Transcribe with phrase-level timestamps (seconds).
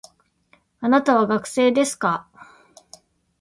[0.79, 2.27] あなたは学生ですか